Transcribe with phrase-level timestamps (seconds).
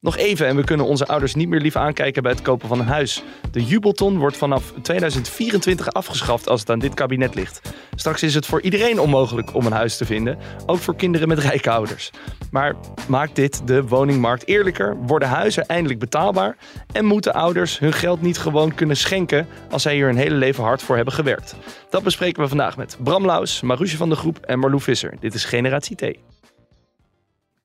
[0.00, 2.80] Nog even en we kunnen onze ouders niet meer lief aankijken bij het kopen van
[2.80, 3.22] een huis.
[3.50, 7.60] De jubelton wordt vanaf 2024 afgeschaft als het aan dit kabinet ligt.
[7.94, 11.38] Straks is het voor iedereen onmogelijk om een huis te vinden, ook voor kinderen met
[11.38, 12.10] rijke ouders.
[12.50, 12.76] Maar
[13.08, 14.96] maakt dit de woningmarkt eerlijker?
[14.96, 16.56] Worden huizen eindelijk betaalbaar?
[16.92, 20.64] En moeten ouders hun geld niet gewoon kunnen schenken als zij hier een hele leven
[20.64, 21.56] hard voor hebben gewerkt?
[21.90, 25.16] Dat bespreken we vandaag met Bram Laus, Marusje van de Groep en Marlou Visser.
[25.20, 26.18] Dit is Generatie T.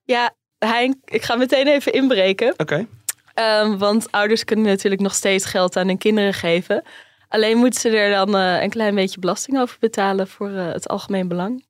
[0.03, 0.33] Ja,
[0.65, 2.53] Hein, ik ga meteen even inbreken.
[2.57, 2.87] Oké.
[3.39, 6.83] Um, want ouders kunnen natuurlijk nog steeds geld aan hun kinderen geven.
[7.27, 10.87] Alleen moeten ze er dan uh, een klein beetje belasting over betalen voor uh, het
[10.87, 11.65] algemeen belang.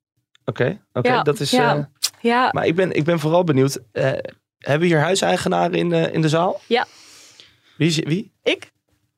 [0.45, 1.51] Oké, okay, oké, ja, dat is.
[1.51, 1.83] Ja, uh,
[2.21, 2.49] ja.
[2.51, 3.79] Maar ik ben, ik ben vooral benieuwd.
[3.91, 6.61] hebben we hier huiseigenaren in, in de zaal?
[6.67, 6.85] Ja.
[7.77, 7.87] Wie?
[7.87, 8.31] is- Wie?
[8.43, 8.71] Ik?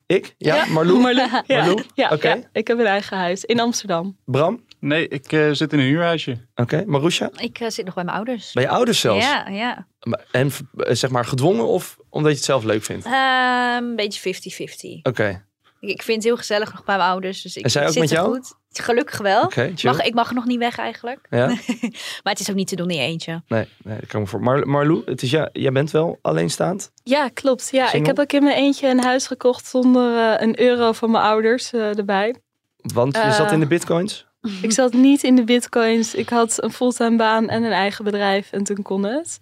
[0.06, 0.34] Ik?
[0.38, 1.14] Ja, Marlou?
[1.46, 2.28] ja, Oké.
[2.28, 4.16] ja, ik heb een eigen huis in Amsterdam.
[4.24, 4.64] Bram?
[4.80, 6.36] Nee, ik eh, zit in een huurhuisje.
[6.54, 6.82] Oké.
[6.86, 7.30] Marusha?
[7.36, 8.52] Ik eh, zit nog bij mijn ouders.
[8.52, 9.24] Bij je ouders zelfs?
[9.26, 9.86] Ja, ja.
[10.02, 13.06] Maar- En eh, zeg maar gedwongen of omdat je het zelf leuk vindt?
[13.06, 15.02] Eh, een beetje 50-50.
[15.02, 15.46] Oké.
[15.80, 17.42] Ik, ik vind het heel gezellig nog bij mijn ouders.
[17.42, 18.34] Dus ik, En zij ook zit met er jou?
[18.34, 18.54] Goed.
[18.70, 19.52] Gelukkig wel.
[19.82, 21.26] Mag, ik mag nog niet weg eigenlijk.
[21.30, 21.46] Ja?
[22.22, 23.42] Maar het is ook niet te doen in je eentje.
[23.48, 24.40] Nee, nee, dat kan me voor.
[24.40, 26.90] Mar Marlou, het is ja, jij bent wel alleenstaand?
[27.04, 27.68] Ja, klopt.
[27.72, 28.00] Ja, Single?
[28.00, 31.24] ik heb ook in mijn eentje een huis gekocht zonder eh, een euro van mijn
[31.24, 32.34] ouders eh, erbij.
[32.76, 34.26] Want je zat in de bitcoins?
[34.62, 36.14] Ik zat niet in de bitcoins.
[36.14, 39.40] Ik had een fulltime baan en een eigen bedrijf en toen kon het.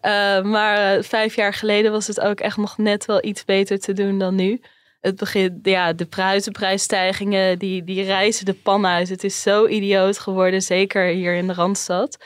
[0.00, 3.78] Eh, maar eh, vijf jaar geleden was het ook echt nog net wel iets beter
[3.78, 4.60] te doen dan nu.
[5.00, 9.08] Het begint, ja, de prijzenprijsstijgingen, die, die reizen de pan uit.
[9.08, 12.18] Het is zo idioot geworden, zeker hier in de Randstad.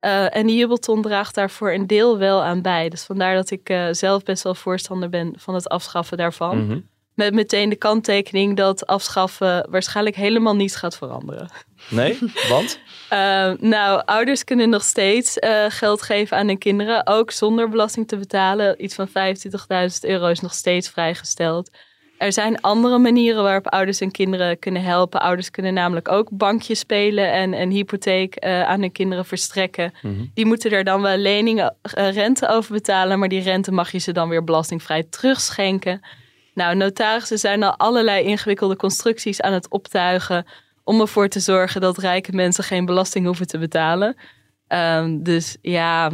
[0.00, 2.88] Eh, en die jubelton draagt daarvoor een deel wel aan bij.
[2.88, 6.64] Dus vandaar dat ik zelf best wel voorstander ben van het afschaffen daarvan.
[6.64, 6.78] Mhm.
[7.14, 11.50] Met meteen de kanttekening dat afschaffen waarschijnlijk helemaal niets gaat veranderen.
[11.88, 12.18] Nee?
[12.48, 12.78] Want?
[13.12, 18.08] Uh, nou, ouders kunnen nog steeds uh, geld geven aan hun kinderen, ook zonder belasting
[18.08, 18.84] te betalen.
[18.84, 19.14] Iets van 25.000
[20.00, 21.70] euro is nog steeds vrijgesteld.
[22.18, 25.20] Er zijn andere manieren waarop ouders hun kinderen kunnen helpen.
[25.20, 29.92] Ouders kunnen namelijk ook bankjes spelen en een hypotheek uh, aan hun kinderen verstrekken.
[30.02, 30.24] Mhm.
[30.34, 34.12] Die moeten er dan wel leningen, rente over betalen, maar die rente mag je ze
[34.12, 36.00] dan weer belastingvrij terugschenken.
[36.54, 40.46] Nou, notarissen zijn al allerlei ingewikkelde constructies aan het optuigen
[40.84, 44.16] om ervoor te zorgen dat rijke mensen geen belasting hoeven te betalen.
[44.68, 46.10] Um, dus ja,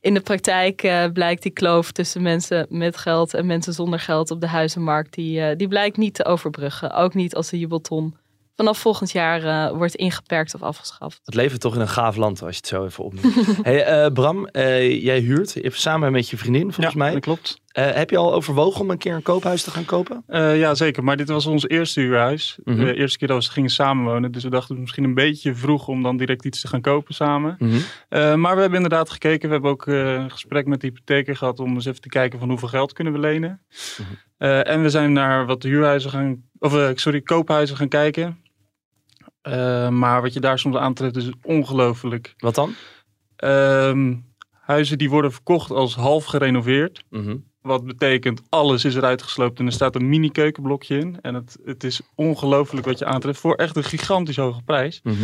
[0.00, 4.30] in de praktijk uh, blijkt die kloof tussen mensen met geld en mensen zonder geld
[4.30, 6.92] op de huizenmarkt, die, uh, die blijkt niet te overbruggen.
[6.92, 8.16] Ook niet als de jubelton
[8.56, 11.20] vanaf volgend jaar uh, wordt ingeperkt of afgeschaft.
[11.24, 13.34] Het leven toch in een gaaf land als je het zo even opnoemt.
[13.62, 17.12] hey, uh, Bram, uh, jij huurt je hebt samen met je vriendin volgens ja, mij.
[17.12, 17.60] dat klopt.
[17.78, 20.24] Uh, heb je al overwogen om een keer een koophuis te gaan kopen?
[20.28, 21.04] Uh, ja, zeker.
[21.04, 22.58] Maar dit was ons eerste huurhuis.
[22.64, 22.84] Mhm.
[22.84, 24.32] De eerste keer dat we gingen samenwonen.
[24.32, 27.56] Dus we dachten misschien een beetje vroeg om dan direct iets te gaan kopen samen.
[27.58, 27.74] Mhm.
[27.74, 29.48] Uh, maar we hebben inderdaad gekeken.
[29.48, 32.48] We hebben ook een gesprek met de hypotheker gehad om eens even te kijken van
[32.48, 33.60] hoeveel geld kunnen we lenen.
[33.98, 34.12] Mhm.
[34.44, 38.38] En we zijn naar wat huurhuizen gaan, of sorry, koophuizen gaan kijken.
[39.90, 42.34] Maar wat je daar soms aantreft is ongelooflijk.
[42.36, 42.74] Wat dan?
[43.44, 44.16] Uh,
[44.50, 47.04] huizen die worden verkocht als half gerenoveerd.
[47.62, 51.18] Wat betekent alles is eruit gesloopt en er staat een mini keukenblokje in.
[51.20, 55.00] En het, het is ongelooflijk wat je aantreft voor echt een gigantisch hoge prijs.
[55.02, 55.14] Mhm.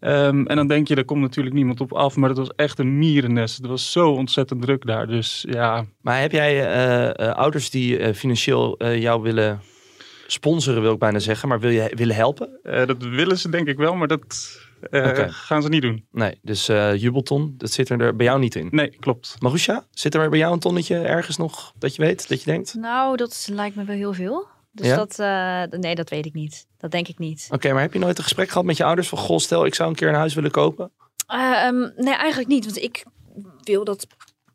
[0.00, 2.16] Um, en dan denk je, daar komt natuurlijk niemand op af.
[2.16, 3.56] Maar het was echt een mierennest.
[3.56, 5.06] Het was zo ontzettend druk daar.
[5.06, 5.84] Dus ja.
[6.00, 9.60] Maar heb jij uh, uh, ouders die uh, financieel jou willen
[10.32, 11.48] sponsoren, wil ik bijna zeggen.
[11.48, 12.58] Maar wil je willen helpen?
[12.62, 15.28] Eh, dat willen ze denk ik wel, maar dat okay.
[15.28, 16.06] gaan ze niet doen.
[16.10, 18.68] Nee, dus uh, jubelton, dat zit er bij jou niet in?
[18.70, 19.36] Nee, klopt.
[19.38, 22.74] Marusha, zit er bij jou een tonnetje ergens nog dat je weet, dat je denkt?
[22.74, 24.46] Nou, dat lijkt me wel heel veel.
[24.72, 24.96] Dus ja?
[24.96, 26.66] dat, uh, nee, dat weet ik niet.
[26.76, 27.44] Dat denk ik niet.
[27.46, 29.66] Oké, okay, maar heb je nooit een gesprek gehad met je ouders van, goh, stel
[29.66, 30.90] ik zou een keer een huis willen kopen?
[31.34, 33.04] Uh, um, nee, eigenlijk niet, want ik
[33.62, 34.06] wil dat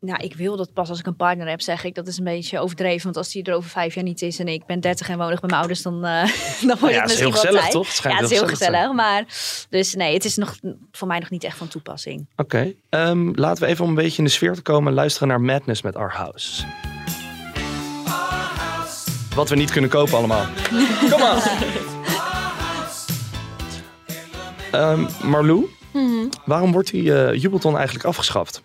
[0.04, 1.94] nou, ik wil dat pas als ik een partner heb, zeg ik.
[1.94, 3.04] Dat is een beetje overdreven.
[3.04, 5.40] Want als die er over vijf jaar niet is en ik ben 30 en wonig
[5.40, 6.00] bij mijn ouders, dan, uh,
[6.68, 7.72] dan wordt ja, het misschien heel wel gezellig, tijd.
[7.72, 8.02] toch?
[8.02, 8.80] Het ja, het is heel gezellig.
[8.80, 8.94] Zijn.
[8.94, 9.24] Maar
[9.70, 10.56] dus nee, het is nog
[10.92, 12.26] voor mij nog niet echt van toepassing.
[12.36, 13.08] Oké, okay.
[13.08, 15.82] um, laten we even om een beetje in de sfeer te komen luisteren naar Madness
[15.82, 16.64] met Our House.
[19.34, 20.46] Wat we niet kunnen kopen allemaal.
[21.10, 21.62] Kom maar.
[24.72, 26.28] Um, Marlou, mm -hmm.
[26.44, 28.62] waarom wordt die uh, jubelton eigenlijk afgeschaft?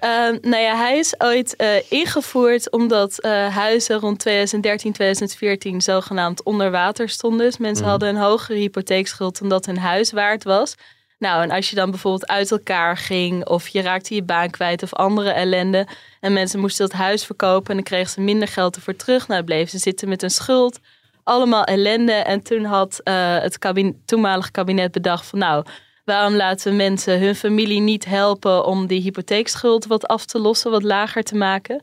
[0.00, 6.42] Ehm, nou ja, hij is ooit eh, ingevoerd omdat eh, huizen rond 2013, 2014 zogenaamd
[6.42, 7.46] onder water stonden.
[7.46, 7.90] Dus mensen Mhm.
[7.90, 10.74] hadden een hogere hypotheekschuld dan dat hun huis waard was.
[11.18, 14.82] Nou, en als je dan bijvoorbeeld uit elkaar ging of je raakte je baan kwijt
[14.82, 15.86] of andere ellende
[16.20, 19.42] en mensen moesten dat huis verkopen en dan kregen ze minder geld ervoor terug, nou
[19.42, 20.78] bleven ze zitten met een schuld.
[21.22, 22.12] Allemaal ellende.
[22.12, 25.64] En toen had eh, het kabin toenmalige kabinet bedacht van nou,
[26.06, 30.82] waarom laten mensen hun familie niet helpen om die hypotheekschuld wat af te lossen, wat
[30.82, 31.80] lager te maken.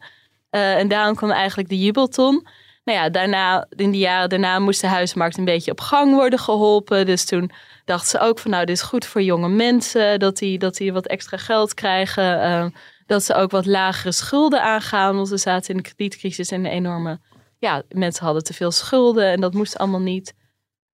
[0.49, 2.47] Eh, en daarom kwam eigenlijk de jubelton.
[2.83, 6.39] Nou ja, daarna, in de jaren daarna moest de huismarkt een beetje op gang worden
[6.39, 7.05] geholpen.
[7.05, 7.51] Dus toen
[7.85, 10.93] dachten ze ook van nou, dit is goed voor jonge mensen, dat die, dat die
[10.93, 12.41] wat extra geld krijgen.
[12.41, 12.65] eh,
[13.05, 16.71] dat ze ook wat lagere schulden aangaan, want ze zaten in de kredietcrisis en een
[16.71, 17.19] enorme...
[17.57, 20.33] Ja, mensen hadden te veel schulden en dat moest allemaal niet.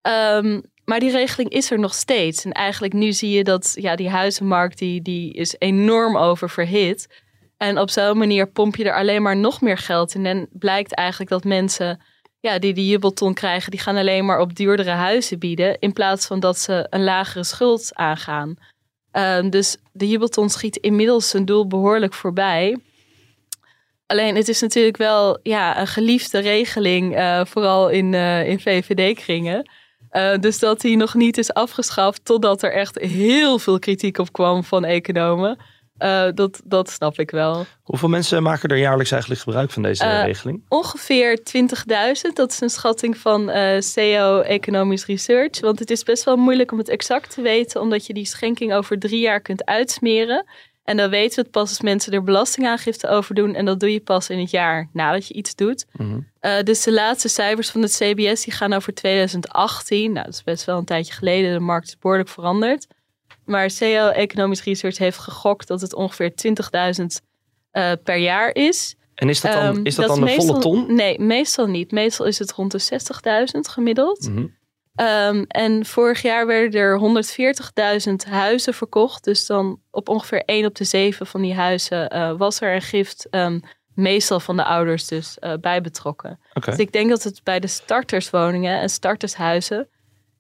[0.01, 2.45] Ehm, maar die regeling is er nog steeds.
[2.45, 7.07] En eigenlijk nu zie je dat ja, die huizenmarkt die, die is enorm oververhit.
[7.57, 10.25] En op zo'n manier pomp je er alleen maar nog meer geld in.
[10.25, 12.01] En blijkt eigenlijk dat mensen
[12.39, 15.79] ja, die die jubelton krijgen, die gaan alleen maar op duurdere huizen bieden.
[15.79, 18.55] In plaats van dat ze een lagere schuld aangaan.
[19.11, 22.77] Ehm, dus de jubelton schiet inmiddels zijn doel behoorlijk voorbij.
[24.05, 29.69] Alleen het is natuurlijk wel ja, een geliefde regeling, eh, vooral in, eh, in VVD-kringen.
[30.09, 34.31] Eh, dus dat die nog niet is afgeschaft totdat er echt heel veel kritiek op
[34.31, 35.57] kwam van economen.
[35.99, 37.65] Eh, dat, dat snap ik wel.
[37.83, 40.65] Hoeveel mensen maken er jaarlijks eigenlijk gebruik van deze Eh, regeling?
[40.67, 45.59] Ongeveer 20.000, dat is een schatting van eh CO Economisch Research.
[45.59, 48.73] Want het is best wel moeilijk om het exact te weten, omdat je die schenking
[48.73, 50.45] over drie jaar kunt uitsmeren.
[50.89, 53.55] En dan weten we het pas als mensen er belastingaangifte over doen.
[53.55, 55.85] En dat doe je pas in het jaar nadat je iets doet.
[55.97, 56.19] Mhm.
[56.39, 60.11] Eh, dus de laatste cijfers van het CBS die gaan over 2018.
[60.11, 61.53] Nou, dat is best wel een tijdje geleden.
[61.53, 62.87] De markt is behoorlijk veranderd.
[63.45, 67.21] Maar CO Economisch Research heeft gegokt dat het ongeveer 20.000
[67.71, 68.95] eh, per jaar is.
[69.15, 70.95] En is dat dan, Ehm, is dat dan de meestal- volle ton?
[70.95, 71.91] Nee, meestal niet.
[71.91, 74.29] Meestal is het rond de 60.000 gemiddeld.
[74.29, 74.45] Mhm.
[74.99, 79.23] Ehm, en vorig jaar werden er 140.000 huizen verkocht.
[79.23, 82.81] Dus dan op ongeveer 1 op de 7 van die huizen eh, was er een
[82.81, 83.27] gift.
[83.29, 83.59] ehm,
[83.93, 86.39] meestal van de ouders dus eh, bij betrokken.
[86.65, 89.89] Dus ik denk dat het bij de starterswoningen en startershuizen...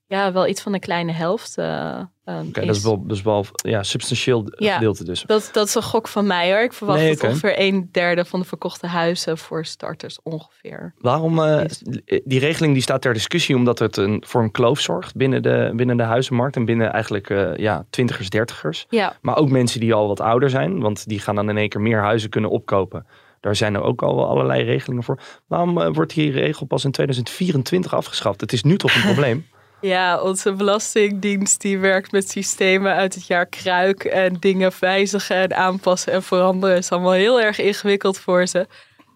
[0.09, 3.23] ja, wel iets van een kleine helft eh, ehm, Oké, dat is wel, dat is
[3.23, 4.73] wel ja, substantieel Ja.
[4.73, 5.23] gedeelte dus.
[5.25, 6.61] Dat, dat is een gok van mij hoor.
[6.61, 10.93] Ik verwacht Nee, ongeveer een derde van de verkochte huizen voor starters ongeveer.
[10.97, 11.81] Waarom, eh, Is-
[12.25, 15.71] die regeling die staat ter discussie omdat het een, voor een kloof zorgt binnen de,
[15.75, 18.85] binnen de huizenmarkt en binnen eigenlijk eh, ja, twintigers, dertigers.
[18.89, 21.69] Ja, Maar ook mensen die al wat ouder zijn, want die gaan dan in één
[21.69, 23.05] keer meer huizen kunnen opkopen.
[23.39, 25.19] Daar zijn er ook al wel allerlei regelingen voor.
[25.47, 28.41] Waarom eh, wordt die regel pas in 2024 afgeschaft?
[28.41, 29.45] Het is nu toch een probleem?
[29.81, 35.55] Ja, onze belastingdienst die werkt met systemen uit het jaar kruik en dingen wijzigen en
[35.55, 36.77] aanpassen en veranderen.
[36.77, 38.67] is allemaal heel erg ingewikkeld voor ze.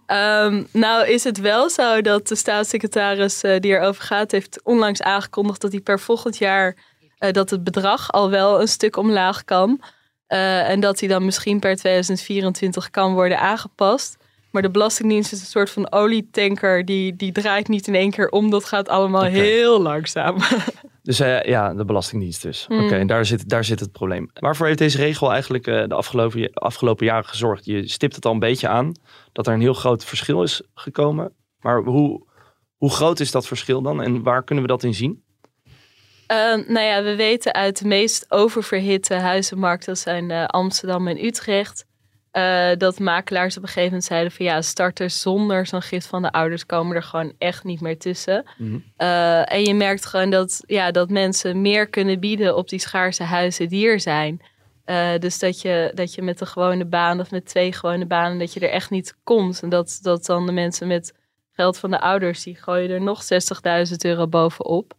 [0.05, 5.01] Ehm, nou is het wel zo dat de staatssecretaris eh, die erover gaat, heeft onlangs
[5.01, 6.75] aangekondigd dat hij per volgend jaar
[7.17, 9.81] eh, dat het bedrag al wel een stuk omlaag kan.
[10.27, 14.17] Eh, en dat hij dan misschien per 2024 kan worden aangepast.
[14.53, 16.85] Maar de Belastingdienst is een soort van olietanker.
[16.85, 18.49] Die, die draait niet in één keer om.
[18.49, 20.37] Dat gaat allemaal heel langzaam.
[21.03, 22.65] Dus eh, ja, de Belastingdienst dus.
[22.67, 22.83] Hmm.
[22.83, 24.29] Oké, en daar zit, daar zit het probleem.
[24.33, 27.65] Waarvoor heeft deze regel eigenlijk eh, de afgelopen, afgelopen jaren gezorgd?
[27.65, 28.91] Je stipt het al een beetje aan,
[29.31, 31.33] dat er een heel groot verschil is gekomen.
[31.59, 32.27] Maar hoe,
[32.77, 35.23] hoe groot is dat verschil dan en waar kunnen we dat in zien?
[36.27, 41.25] Ehm, nou ja, we weten uit de meest oververhitte huizenmarkt, dat zijn eh, Amsterdam en
[41.25, 41.85] Utrecht,
[42.33, 46.21] eh, dat makelaars op een gegeven moment zeiden van ja, starters zonder zo'n gift van
[46.21, 48.45] de ouders komen er gewoon echt niet meer tussen.
[48.57, 48.77] Mhm.
[48.97, 53.23] Eh, en je merkt gewoon dat, ja, dat mensen meer kunnen bieden op die schaarse
[53.23, 54.41] huizen die er zijn.
[54.85, 58.39] Eh, dus dat je, dat je met een gewone baan of met twee gewone banen,
[58.39, 59.61] dat je er echt niet komt.
[59.61, 61.13] En dat, dat dan de mensen met
[61.51, 64.93] geld van de ouders, die gooien er nog 60.000 euro bovenop.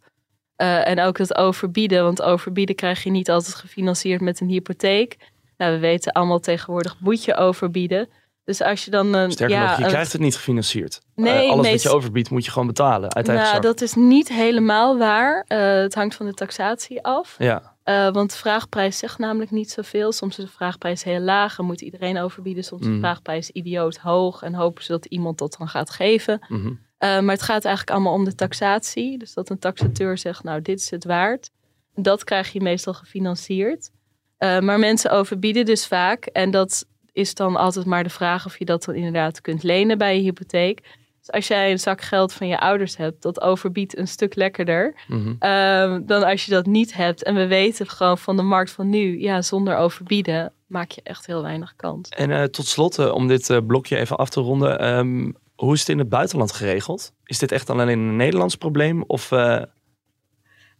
[0.55, 5.33] En ook dat overbieden, want overbieden krijg je niet altijd gefinancierd met een hypotheek.
[5.57, 8.09] Nou, we weten allemaal tegenwoordig moet je overbieden.
[8.43, 9.31] Dus als je dan een.
[9.31, 11.01] Sterker ja, nog, je een- krijgt het niet gefinancierd.
[11.15, 13.81] Nee, Eh, alles meest- wat je overbiedt moet je gewoon betalen uit eigen Nou, dat
[13.81, 15.45] is niet helemaal waar.
[15.47, 17.35] Eh, het hangt van de taxatie af.
[17.37, 20.11] Ja, Eh, want de vraagprijs zegt namelijk niet zoveel.
[20.11, 22.63] Soms is de vraagprijs heel laag en moet iedereen overbieden.
[22.63, 22.93] Soms is Mm.
[22.93, 26.39] de vraagprijs idioot hoog en hopen ze dat iemand dat dan gaat geven.
[26.47, 26.73] mhm.
[26.99, 29.17] Maar het gaat eigenlijk allemaal om de taxatie.
[29.17, 31.49] Dus dat een taxateur zegt, nou, dit is het waard.
[31.95, 33.89] Dat krijg je meestal gefinancierd.
[34.37, 36.25] Eh, maar mensen overbieden dus vaak.
[36.25, 39.97] En dat is dan altijd maar de vraag of je dat dan inderdaad kunt lenen
[39.97, 40.81] bij je hypotheek.
[41.19, 44.95] Dus als jij een zak geld van je ouders hebt, dat overbiedt een stuk lekkerder
[45.07, 45.33] Mhm.
[45.39, 47.23] ehm, dan als je dat niet hebt.
[47.23, 51.25] En we weten gewoon van de markt van nu, ja, zonder overbieden maak je echt
[51.25, 52.09] heel weinig kans.
[52.09, 54.79] En eh, tot slot, eh, om dit blokje even af te ronden.
[54.79, 57.11] ehm, hoe is het in het buitenland geregeld?
[57.25, 59.03] Is dit echt alleen een Nederlands probleem?
[59.07, 59.31] Of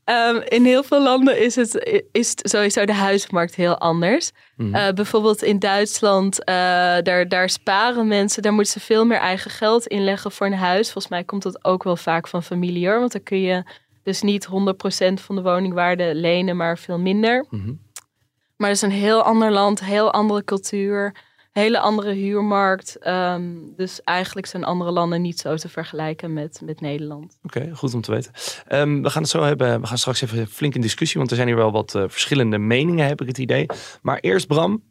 [0.06, 4.32] eh, Ehm, in heel veel landen is, het, is sowieso de huismarkt heel anders.
[4.56, 4.76] mhm.
[4.76, 6.56] Eh, bijvoorbeeld in Duitsland, eh,
[7.02, 10.92] daar, daar sparen mensen, daar moeten ze veel meer eigen geld inleggen voor een huis.
[10.92, 13.64] Volgens mij komt dat ook wel vaak van familie hoor, want dan kun je
[14.04, 17.46] dus niet 100% van de woningwaarde lenen, maar veel minder.
[17.50, 17.74] Mhm.
[18.58, 21.16] Maar het is een heel ander land, heel andere cultuur,
[21.62, 22.98] hele andere huurmarkt.
[23.00, 23.44] Ehm,
[23.76, 27.38] dus eigenlijk zijn andere landen niet zo te vergelijken met, met Nederland.
[27.44, 28.32] Oké, goed om te weten.
[28.68, 29.82] Ehm, we gaan het zo hebben.
[29.82, 32.58] We gaan straks even flink in discussie, want er zijn hier wel wat eh, verschillende
[32.58, 33.66] meningen, heb ik het idee.
[34.02, 34.84] Maar eerst Bram.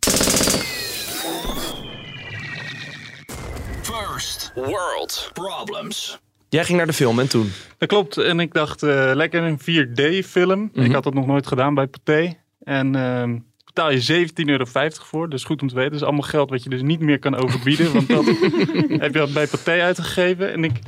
[3.82, 6.18] First World Problems.
[6.48, 7.52] Jij ging naar de film en toen?
[7.78, 8.16] Dat klopt.
[8.16, 10.70] En ik dacht, eh, lekker een 4D-film.
[10.72, 10.84] Mhm.
[10.84, 12.36] Ik had dat nog nooit gedaan bij Pathé.
[12.62, 13.36] En ehm
[13.74, 15.28] betaal je 17,50 euro voor.
[15.28, 15.90] Dat is goed om te weten.
[15.90, 17.92] Dat is allemaal geld wat je dus niet meer kan overbieden.
[17.92, 18.24] want dat
[19.02, 20.52] heb je bij Pathé uitgegeven.
[20.52, 20.78] En ik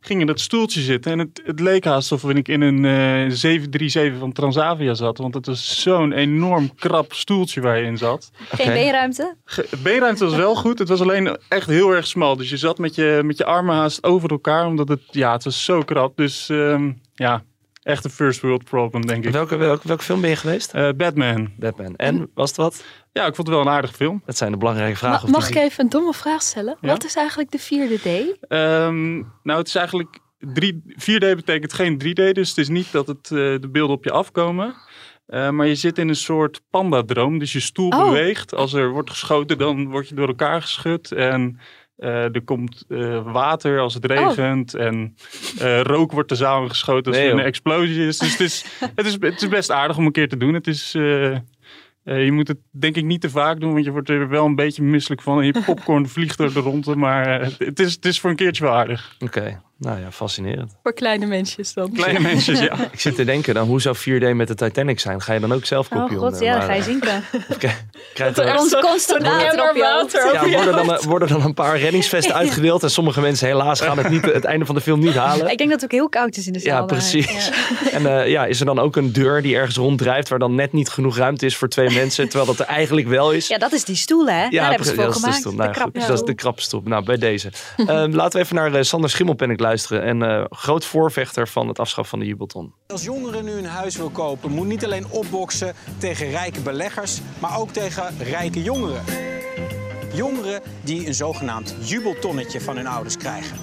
[0.00, 1.12] ging in dat stoeltje zitten.
[1.12, 5.18] En het, het leek haast alsof ik in een eh 737 van Transavia zat.
[5.18, 8.30] Want het was zo'n enorm krap stoeltje waar je in zat.
[8.48, 9.36] Geen beenruimte?
[9.82, 10.78] Beenruimte was wel goed.
[10.78, 12.36] Het was alleen echt heel erg smal.
[12.36, 14.66] Dus je zat met je, met je armen haast over elkaar.
[14.66, 16.16] Omdat het, ja, het was zo krap.
[16.16, 17.42] Dus ehm, ja,
[17.86, 19.32] echt een first world problem, denk ik.
[19.32, 20.72] Welke, welke, welke film ben je geweest?
[20.72, 21.52] Eh, Batman.
[21.58, 21.96] Batman.
[21.96, 22.84] En, was het wat?
[23.12, 24.22] Ja, ik vond het wel een aardige film.
[24.24, 25.30] Dat zijn de belangrijke vragen.
[25.30, 26.76] Ma- mag ik even een domme vraag stellen?
[26.80, 26.88] Ja?
[26.88, 28.36] Wat is eigenlijk de vierde D?
[28.48, 30.18] Ehm, nou, het is eigenlijk...
[30.38, 32.32] 3, 4D betekent geen 3D.
[32.32, 34.74] Dus het is niet dat het, eh, de beelden op je afkomen.
[35.26, 37.38] Eh, maar je zit in een soort pandadroom.
[37.38, 38.04] Dus je stoel Oh.
[38.04, 38.54] beweegt.
[38.54, 41.12] Als er wordt geschoten, dan word je door elkaar geschud.
[41.12, 41.58] En
[41.96, 44.74] eh, er komt eh, water als het regent.
[44.74, 45.14] En
[45.58, 48.18] eh, rook wordt de zaal ingeschoten als Nee, er een explosie is.
[48.18, 50.54] Dus het is, het, is, het is best aardig om een keer te doen.
[50.54, 50.94] Het is...
[50.94, 54.28] eh, eh, je moet het denk ik niet te vaak doen, want je wordt er
[54.28, 55.38] wel een beetje misselijk van.
[55.38, 58.64] En je popcorn vliegt door de ronde, maar het, is, het is voor een keertje
[58.64, 59.16] wel aardig.
[59.18, 60.76] Oké, nou ja, fascinerend.
[60.82, 61.92] Voor kleine mensjes dan.
[61.92, 62.76] Kleine mensen, ja.
[62.92, 65.22] Ik zit te denken, dan hoe zou 4D met de Titanic zijn?
[65.22, 66.42] Ga je dan ook zelf Oh kopie god, onder?
[66.42, 67.24] ja, dan Maar, ga je eh, zinken.
[68.14, 70.12] krijgen we- Ons constant water op je hoofd.
[70.32, 74.08] Ja, worden dan, worden dan een paar reddingsvesten uitgedeeld en sommige mensen helaas gaan het,
[74.10, 75.50] niet, het einde van de film niet halen.
[75.50, 76.80] Ik denk dat het ook heel koud is in de zaal.
[76.80, 77.46] Ja, precies.
[77.46, 77.90] ja.
[77.90, 80.72] En eh, ja, is er dan ook een deur die ergens ronddrijft waar dan net
[80.72, 83.48] niet genoeg ruimte is voor twee mensen, terwijl dat er eigenlijk wel is?
[83.48, 84.48] Ja, dat is die stoel, hè?
[84.48, 85.38] Daar hebben ze precies, voor dat is de gemaakt.
[85.40, 85.52] stoel.
[85.52, 85.72] De Nou,
[86.84, 86.88] de.
[86.90, 87.50] Nou, bij deze.
[87.76, 90.02] Ehm, laten we even naar eh, Sander Schimmelpenninck luisteren.
[90.02, 92.72] En eh, groot voorvechter van het afschaffen van de jubelton.
[92.86, 97.58] Als jongeren nu een huis wil kopen, moet niet alleen opboksen tegen rijke beleggers, maar
[97.58, 99.02] ook tegen rijke jongeren.
[100.12, 103.56] Jongeren die een zogenaamd jubeltonnetje van hun ouders krijgen.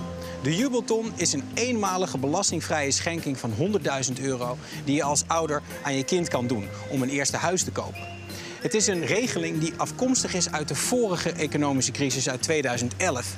[0.44, 3.52] De jubelton is een eenmalige belastingvrije schenking van
[4.18, 7.64] 100.000 euro die je als ouder aan je kind kan doen om een eerste huis
[7.64, 8.23] te kopen.
[8.64, 13.36] Het is een regeling die afkomstig is uit de vorige economische crisis uit 2011.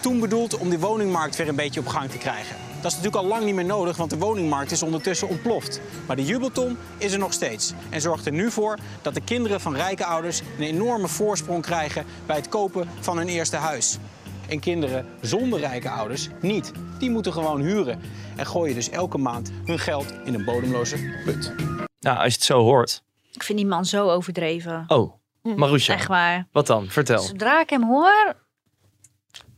[0.00, 2.56] Toen bedoeld om de woningmarkt weer een beetje op gang te krijgen.
[2.76, 5.80] Dat is natuurlijk al lang niet meer nodig, want de woningmarkt is ondertussen ontploft.
[6.06, 9.60] Maar de jubelton is er nog steeds en zorgt er nu voor dat de kinderen
[9.60, 13.98] van rijke ouders een enorme voorsprong krijgen bij het kopen van hun eerste huis.
[14.48, 16.72] En kinderen zonder rijke ouders niet.
[16.98, 18.00] Die moeten gewoon huren
[18.36, 21.52] en gooien dus elke maand hun geld in een bodemloze put.
[22.00, 23.06] Nou, als je het zo hoort.
[23.38, 24.84] Ik vind die man zo overdreven.
[24.88, 25.94] Oh, Marusha.
[25.94, 26.48] Echt waar.
[26.52, 26.88] Wat dan?
[26.88, 27.18] Vertel.
[27.20, 28.36] Zodra ik hem hoor,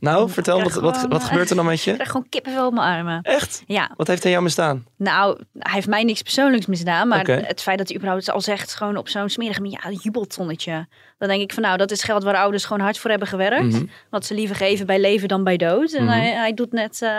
[0.01, 1.93] Nou, vertel, wat, wat, gewoon, wat eh, gebeurt er dan met ik je?
[1.93, 3.19] krijg gewoon kippenvel op mijn armen.
[3.21, 3.63] Echt?
[3.65, 4.85] Ja, Wat heeft hij jou misdaan?
[4.97, 7.07] nou, hij heeft mij niks persoonlijks misdaan.
[7.07, 9.99] Maar het feit dat hij überhaupt al zegt, gewoon op zo'n smerige manier, ja, een
[10.01, 10.87] jubeltonnetje.
[11.17, 13.73] Dan denk ik van, nou, dat is geld waar ouders gewoon hard voor hebben gewerkt.
[13.73, 13.85] Mhm.
[14.09, 15.91] Wat ze liever geven bij leven dan bij dood.
[15.93, 16.11] En Mhm.
[16.13, 17.09] hij, hij doet net, eh,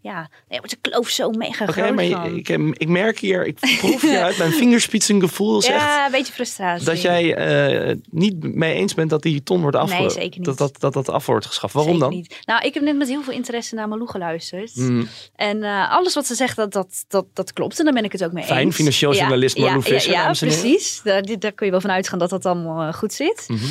[0.00, 2.36] ja, nee, de kloof zo mega Oké, groot maar van.
[2.36, 6.84] ik, ik merk hier, ik proef hier uit mijn vingerspitsengevoel zegt ja, een beetje frustratie.
[6.86, 10.44] dat jij eh, niet mee eens bent dat die ton wordt af, Nee, zeker niet.
[10.44, 11.74] Dat, dat, dat dat af wordt geschaft.
[11.74, 12.18] Waarom Zeker dan?
[12.18, 12.31] Niet.
[12.44, 14.76] Nou, ik heb net met heel veel interesse naar Malou geluisterd.
[14.76, 17.78] Mm, En eh, alles wat ze zegt, dat, dat, dat, dat klopt.
[17.78, 18.76] En daar ben ik het ook mee Fijn, eens.
[18.76, 21.00] financieel journalist ja, Visser, Ja, ja, precies.
[21.04, 23.44] Daar, daar kun je wel van uitgaan dat dat allemaal eh, goed zit.
[23.48, 23.64] mhm.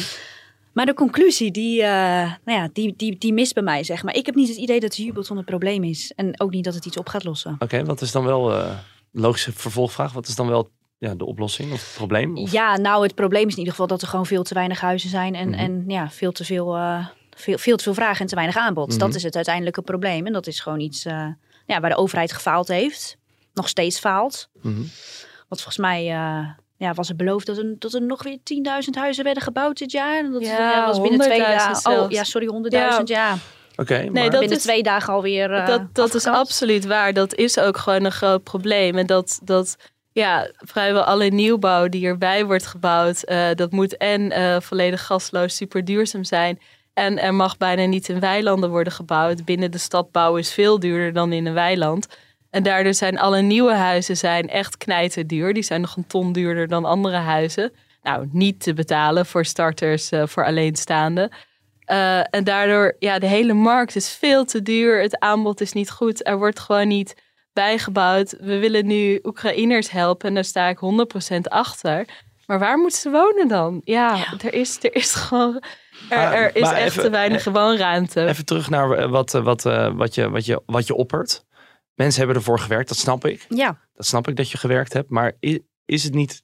[0.74, 1.90] Maar de conclusie, die, eh,
[2.46, 4.16] nou ja, die, die, die mist bij mij, zeg maar.
[4.16, 6.12] Ik heb niet het idee dat de jubelton het probleem is.
[6.16, 7.56] En ook niet dat het iets op gaat lossen.
[7.60, 8.72] Oké, wat is dan wel, eh
[9.12, 12.38] logische vervolgvage, wat is dan wel ja, de oplossing of het probleem?
[12.38, 14.80] Of- Ja, nou, het probleem is in ieder geval dat er gewoon veel te weinig
[14.82, 15.36] huizen zijn.
[15.36, 15.60] En, Mhm.
[15.60, 16.76] en ja, veel te veel,
[17.42, 18.90] veel, veel te veel vraag en te weinig aanbod.
[18.90, 18.98] Mhm.
[18.98, 20.26] Dat is het uiteindelijke probleem.
[20.26, 21.28] En dat is gewoon iets eh,
[21.66, 23.18] ja, waar de overheid gefaald heeft.
[23.54, 24.50] Nog steeds faalt.
[24.62, 24.76] Mhm.
[25.48, 28.90] Want volgens mij eh, ja, was er beloofd dat er, dat er nog weer 10.000
[28.92, 30.18] huizen werden gebouwd dit jaar.
[30.26, 31.82] En dat Ja, was binnen twee 100.000 jaar.
[31.84, 33.08] Oh ja, sorry, 100.000.
[33.08, 33.38] Ja.
[33.76, 37.14] Oké, Nee, maar- dat binnen is- twee dagen alweer eh dat, dat is absoluut waar.
[37.14, 38.98] Dat is ook gewoon een groot probleem.
[38.98, 39.76] En dat, dat
[40.12, 45.56] ja, vrijwel alle nieuwbouw die erbij wordt gebouwd, eh, dat moet en eh, volledig gasloos,
[45.56, 46.60] super duurzaam zijn.
[47.02, 49.46] En er mag bijna niet in weilanden worden gebouwd.
[49.46, 52.08] Binnen de stad bouwen is veel duurder dan in een weiland.
[52.50, 55.54] En daardoor zijn alle nieuwe huizen zijn echt knijterduur.
[55.54, 57.72] Die zijn nog een ton duurder dan andere huizen.
[58.04, 61.32] Nou, niet te betalen voor starters, eh, voor alleenstaanden.
[61.80, 65.02] Eh, en daardoor, ja, de hele markt is veel te duur.
[65.02, 66.28] Het aanbod is niet goed.
[66.28, 67.16] Er wordt gewoon niet
[67.54, 68.36] bijgebouwd.
[68.40, 72.06] We willen nu Oekraïners helpen en daar sta ik 100% achter.
[72.46, 73.82] Maar waar moeten ze wonen dan?
[73.84, 75.64] Ja, Er, is, er is gewoon.
[76.12, 78.26] Er, Ah, er is maar echt even- te weinig woonruimte.
[78.28, 81.46] Even terug naar eh, wat, eh, wat, eh, wat, je, wat, je, wat je oppert.
[81.96, 83.46] Mensen hebben ervoor gewerkt, dat snap ik.
[83.50, 85.10] Ja, Dat snap ik dat je gewerkt hebt.
[85.10, 86.42] Maar is, is het niet,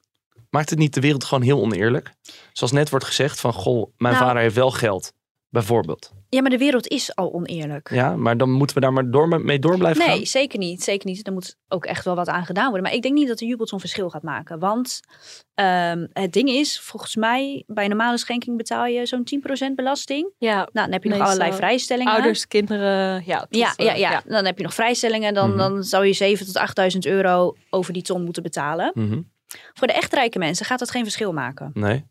[0.50, 2.12] maakt het niet de wereld gewoon heel oneerlijk?
[2.54, 5.14] Zoals net wordt gezegd van, goh, mijn Nou- vader heeft wel geld.
[5.58, 6.12] Bijvoorbeeld.
[6.30, 7.90] ja, maar de wereld is al oneerlijk.
[7.92, 10.26] Ja, maar dan moeten we daar maar door, mee door blijven Nee, gaan.
[10.26, 10.84] zeker niet.
[10.84, 11.28] Zeker niet.
[11.28, 12.84] Er moet ook echt wel wat aan gedaan worden.
[12.84, 14.60] Maar ik denk niet dat de Jubelton verschil gaat maken.
[14.60, 15.00] Want
[15.54, 20.32] ehm, het ding is, volgens mij, bij een normale schenking betaal je zo'n 10% belasting.
[20.38, 22.14] ja, Nou, dan heb je nog allerlei vrijstellingen.
[22.14, 23.40] ouders, kinderen, ja.
[23.40, 25.34] tot, Ja, ja, ja, dan heb je nog vrijstellingen.
[25.34, 25.58] Dan, Mhm.
[25.58, 28.92] dan zou je 7.000 tot 8.000 euro over die ton moeten betalen.
[28.94, 29.22] Mhm.
[29.74, 31.72] Voor de echt rijke mensen gaat dat geen verschil maken.
[31.74, 32.06] Nee.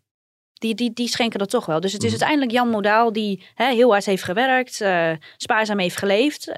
[0.58, 1.80] Die, die, die schenken dat toch wel.
[1.80, 2.20] Dus het is Mhm.
[2.20, 6.52] uiteindelijk Jan Modaal die hè, heel hard heeft gewerkt, eh, spaarzaam heeft geleefd,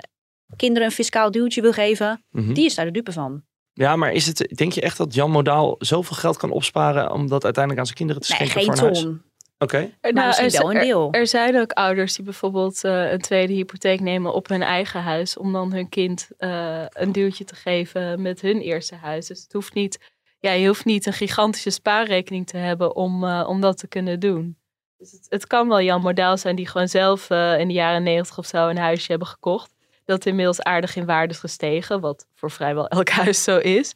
[0.57, 2.25] kinderen een fiscaal duwtje wil geven.
[2.31, 2.53] Mhm.
[2.53, 3.43] Die is daar de dupe van.
[3.73, 7.29] Ja, maar is het, denk je echt dat Jan Modaal zoveel geld kan opsparen om
[7.29, 9.03] dat uiteindelijk aan zijn kinderen te Nee, schenken geen voor een huis?
[9.03, 9.23] ton.
[9.59, 9.77] Oké.
[9.77, 11.09] Er, Maar nou, misschien er, wel een er- deel.
[11.13, 15.37] er zijn ook ouders die bijvoorbeeld eh, een tweede hypotheek nemen op hun eigen huis.
[15.37, 19.27] Om dan hun kind eh, een duwtje te geven met hun eerste huis.
[19.27, 19.99] Dus het hoeft niet,
[20.41, 24.21] ja, je hoeft niet een gigantische spaarrekening te hebben om, eh, om dat te kunnen
[24.21, 24.57] doen.
[24.99, 28.03] Dus het, het kan wel Jan Modaal zijn die gewoon zelf eh, in de jaren
[28.03, 29.75] negentig of zo een huisje hebben gekocht.
[30.05, 32.01] Dat inmiddels aardig in waarde is gestegen.
[32.01, 33.95] Wat voor vrijwel elk huis zo is.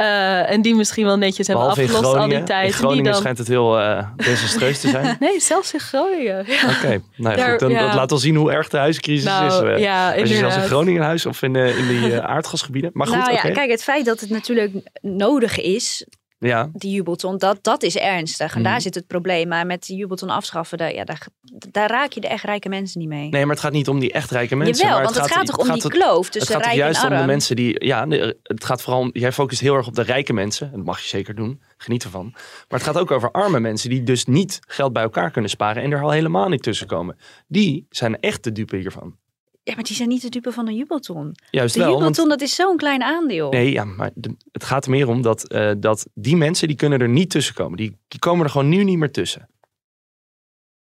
[0.00, 2.64] Eh, en die misschien wel netjes hebben Behalve afgelost al die tijd.
[2.64, 3.14] In die Groningen dan...
[3.20, 5.16] schijnt het heel eh desastreus te zijn.
[5.20, 6.44] Nee, zelfs in Groningen.
[6.46, 6.68] Ja.
[6.68, 7.86] Oké, nou ja, Daar- goed, dan, ja.
[7.86, 9.80] dat laat wel zien hoe erg de huiscrisis Nou, is.
[9.80, 10.62] ja, als je zelfs in.
[10.62, 12.90] Groningen huis of in, in die aardgasgebieden.
[12.94, 16.06] Maar goed, nou ja, kijk, het feit dat het natuurlijk nodig is,
[16.42, 18.54] Ja, die jubelton, dat, dat is ernstig.
[18.54, 19.48] En daar zit het probleem.
[19.48, 21.26] Maar met die jubelton afschaffen, daar, ja, daar,
[21.70, 23.28] daar raak je de echt rijke mensen niet mee.
[23.28, 24.76] nee, maar het gaat niet om die echt rijke mensen.
[24.76, 26.82] Jawel, maar want het gaat, toch om die het- kloof Het tussen gaat toch rijk
[26.84, 27.20] juist en om arm.
[27.20, 27.84] de mensen die.
[27.84, 28.06] Ja,
[28.42, 29.00] het gaat vooral.
[29.02, 30.70] om- Jij focust heel erg op de rijke mensen.
[30.72, 31.62] Dat mag je zeker doen.
[31.76, 32.28] Geniet ervan.
[32.32, 35.82] Maar het gaat ook over arme mensen die dus niet geld bij elkaar kunnen sparen.
[35.82, 37.16] en er al helemaal niet tussen komen.
[37.48, 39.16] Die zijn echt de dupe hiervan.
[39.62, 41.34] Ja, maar die zijn niet de dupe van de jubelton.
[41.50, 41.88] Juist De wel.
[41.88, 43.50] Want, jubelton, dat is zo'n klein aandeel.
[43.50, 46.68] nee, ja, maar de- het gaat er meer om dat, eh, dat die mensen.
[46.68, 47.76] die kunnen er niet tussen komen.
[47.76, 49.48] Die, die komen er gewoon nu niet meer tussen.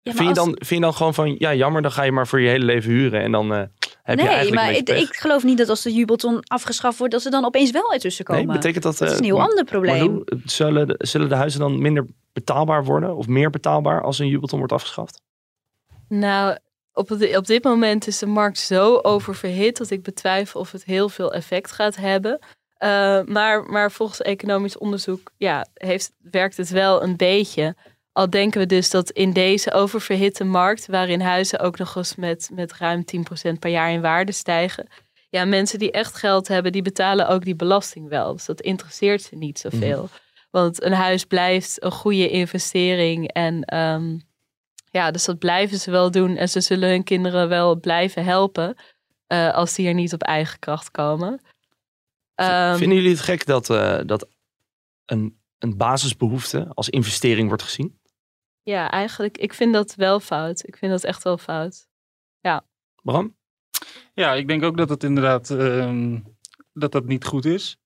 [0.02, 1.36] Ja, maar vind, je als- dan, vind je dan gewoon van.
[1.38, 3.22] ja, jammer, dan ga je maar voor je hele leven huren.
[3.22, 5.82] en dan eh, heb je nee, eigenlijk maar een ik, ik geloof niet dat als
[5.82, 8.46] de jubelton afgeschaft wordt, dat ze dan opeens wel ertussen komen.
[8.46, 8.98] Nee, betekent dat.
[8.98, 10.02] dat is eh, een heel ander Maar probleem.
[10.12, 13.16] hoe, zullen, de, zullen de huizen dan minder betaalbaar worden?
[13.16, 15.22] Of meer betaalbaar als een jubelton wordt afgeschaft?
[16.10, 16.58] Nou,
[16.98, 20.84] op, het- op dit moment is de markt zo oververhit dat ik betwijfel of het
[20.84, 22.40] heel veel effect gaat hebben.
[22.78, 27.76] Eh, maar, maar volgens economisch onderzoek ja, heeft, werkt het wel een beetje.
[28.12, 32.50] Al denken we dus dat in deze oververhitte markt, waarin huizen ook nog eens met,
[32.54, 34.88] met ruim 10% per jaar in waarde stijgen.
[35.30, 38.34] Ja, mensen die echt geld hebben, die betalen ook die belasting wel.
[38.34, 40.10] Dus dat interesseert ze niet zoveel.
[40.52, 43.32] Want een huis blijft een goede investering.
[43.32, 44.18] En ehm,
[44.91, 46.36] ja, dus dat blijven ze wel doen.
[46.36, 48.76] En ze zullen hun kinderen wel blijven helpen.
[49.28, 51.41] eh, als die er niet op eigen kracht komen.
[52.36, 54.28] Ehm, Vinden jullie het gek dat, eh, dat
[55.06, 58.00] een, een basisbehoefte als investering wordt gezien?
[58.63, 60.67] Ja, eigenlijk, ik vind dat wel fout.
[60.67, 61.88] Ik vind dat echt wel fout.
[63.04, 63.36] Bram?
[64.13, 66.19] Ja, ik denk ook dat het inderdaad ehm,
[66.73, 67.78] dat dat niet goed is.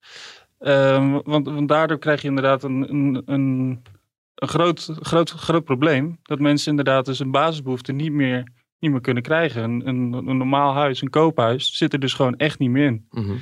[0.59, 3.81] Ehm, want, want daardoor krijg je inderdaad een, een, een,
[4.41, 6.19] een groot, groot, groot probleem.
[6.21, 9.63] Dat mensen inderdaad dus een basisbehoefte niet meer, niet meer kunnen krijgen.
[9.63, 13.05] Een, een, een normaal huis, een koophuis, zit er dus gewoon echt niet meer in.
[13.09, 13.35] Mhm.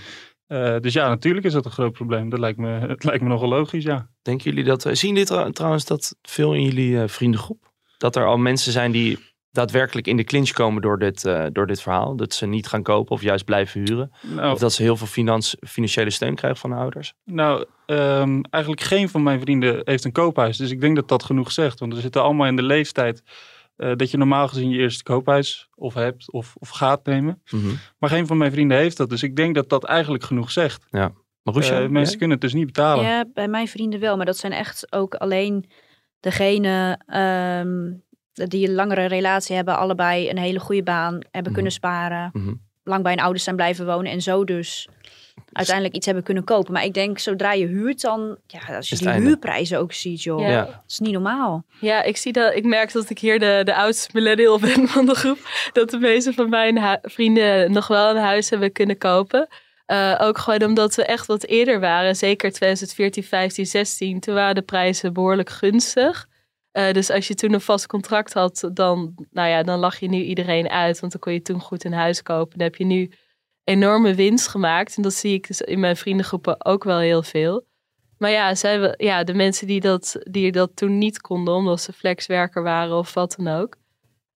[0.48, 2.30] Eh, dus ja, natuurlijk is dat een groot probleem.
[2.30, 4.10] Dat lijkt me, het lijkt me nogal logisch, ja.
[4.22, 4.86] Denken jullie dat...
[4.86, 7.72] eh, zien jullie trou- trouwens dat veel in jullie eh, vriendengroep?
[7.98, 11.68] Dat er al mensen zijn die daadwerkelijk in de clinch komen door dit, eh, door
[11.68, 12.16] dit verhaal?
[12.16, 14.12] Dat ze niet gaan kopen of juist blijven huren?
[14.22, 17.14] Nou, Of dat ze heel veel finans, financiële steun krijgen van de ouders?
[17.26, 20.58] Nou, ehm, eigenlijk geen van mijn vrienden heeft een koophuis.
[20.58, 21.80] Dus ik denk dat dat genoeg zegt.
[21.80, 23.24] Want we zitten allemaal in de leeftijd
[23.76, 27.42] eh, dat je normaal gezien je eerste koophuis of hebt of, of gaat nemen.
[27.52, 27.68] Mhm.
[28.00, 29.10] Maar geen van mijn vrienden heeft dat.
[29.10, 30.86] Dus ik denk dat dat eigenlijk genoeg zegt.
[31.44, 33.06] Marusha, Eh, mensen kunnen het dus niet betalen.
[33.06, 34.18] Ja, bij mijn vrienden wel.
[34.18, 35.70] Maar dat zijn echt ook alleen
[36.20, 37.92] degene ehm,
[38.48, 41.54] die een langere relatie hebben, allebei een hele goede baan, hebben Mhm.
[41.54, 42.54] kunnen sparen, Mhm.
[42.84, 44.88] lang bij hun ouders zijn blijven wonen en zo dus
[45.52, 46.74] uiteindelijk iets hebben kunnen kopen.
[46.74, 49.28] Maar ik denk, zodra je huurt, dan, ja, als je die einde.
[49.28, 50.64] huurprijzen ook ziet, joh, Ja.
[50.66, 51.64] Dat is niet normaal.
[51.80, 52.56] Ja, ik zie dat.
[52.56, 55.40] Ik merk dat ik hier de, de oudste millennial ben van de groep.
[55.74, 59.48] Dat de meeste van mijn vrienden nog wel een huis hebben kunnen kopen.
[59.86, 62.16] Eh, ook gewoon omdat we echt wat eerder waren.
[62.16, 64.20] Zeker 2014, 15, 16.
[64.20, 66.28] Toen waren de prijzen behoorlijk gunstig.
[66.72, 70.08] Eh, dus als je toen een vast contract had, dan, nou ja, dan lag je
[70.10, 71.00] nu iedereen uit.
[71.00, 72.58] Want dan kon je toen goed een huis kopen.
[72.58, 73.12] Dan heb je nu
[73.64, 74.96] enorme winst gemaakt.
[74.96, 77.68] En dat zie ik dus in mijn vriendengroepen ook wel heel veel.
[78.18, 81.82] Maar ja, zijn we, ja de mensen die dat, die dat toen niet konden, omdat
[81.82, 83.76] ze flexwerker waren of wat dan ook.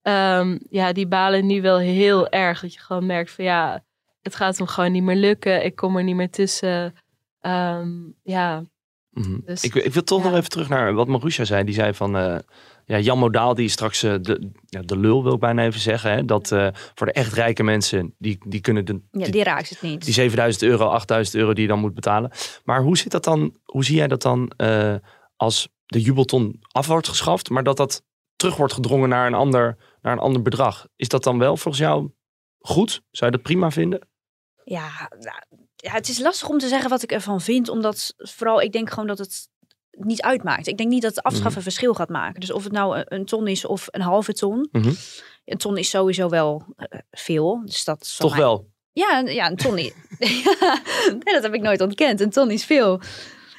[0.02, 2.60] ehm, ja, die balen nu wel heel erg.
[2.60, 3.84] Dat je gewoon merkt van ja,
[4.22, 5.64] het gaat hem gewoon niet meer lukken.
[5.64, 6.94] Ik kom er niet meer tussen.
[7.40, 7.88] Ehm,
[8.22, 8.64] ja,
[9.14, 9.38] Mhm.
[9.44, 10.28] Dus- ik, ik wil toch ja.
[10.28, 11.64] nog even terug naar wat Marusha zei.
[11.64, 12.38] Die zei van, eh,
[12.86, 15.80] ja, Jan Modaal die is straks eh, de, ja, de lul wil ik bijna even
[15.80, 16.10] zeggen.
[16.10, 19.42] Hè, dat eh, voor de echt rijke mensen, die, die kunnen de, Ja, die, die
[19.42, 20.04] raakt het niet.
[20.04, 22.30] die 7000 euro, 8000 euro die je dan moet betalen.
[22.64, 24.52] Maar hoe zit dat dan, hoe zie jij dat dan
[25.36, 28.04] als de jubelton af wordt geschaft, maar dat dat
[28.36, 30.86] terug wordt gedrongen naar een ander, naar een ander bedrag?
[30.96, 32.10] Is dat dan wel volgens jou
[32.58, 33.02] goed?
[33.10, 34.08] Zou je dat prima vinden?
[34.64, 35.38] Ja, nou,
[35.76, 38.90] ja, het is lastig om te zeggen wat ik ervan vind, omdat vooral ik denk
[38.90, 39.48] gewoon dat het
[39.90, 40.66] niet uitmaakt.
[40.66, 41.62] Ik denk niet dat het afschaffen Mhm.
[41.62, 42.40] verschil gaat maken.
[42.40, 44.68] Dus of het nou een- ton is of een halve ton.
[44.72, 44.92] Mhm.
[45.44, 47.62] Een ton is sowieso wel eh, veel.
[47.64, 48.68] Dus dat is Toch mij- wel?
[48.92, 49.92] Ja, een- ja, een ton nee,
[51.34, 52.20] dat heb ik nooit ontkend.
[52.20, 53.00] Een ton is veel.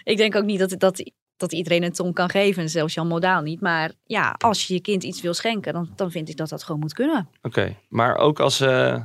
[0.04, 3.42] Ik denk ook niet dat, dat, dat iedereen een ton kan geven, zelfs Jan Modaal
[3.42, 3.62] niet.
[3.62, 6.64] Maar ja, als je je kind iets wil schenken, dan, dan vind ik dat dat
[6.64, 7.30] gewoon moet kunnen.
[7.42, 8.60] Oké, maar ook als...
[8.60, 9.04] eh,